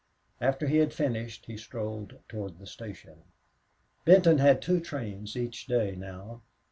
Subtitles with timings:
[0.39, 3.21] After he had finished he strolled toward the station.
[4.03, 6.41] Benton had two trains each day now.